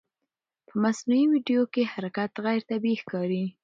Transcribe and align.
په 0.67 0.73
مصنوعي 0.83 1.25
ویډیو 1.29 1.61
کې 1.73 1.89
حرکت 1.93 2.31
غیر 2.45 2.61
طبیعي 2.69 2.97
ښکاري. 3.01 3.45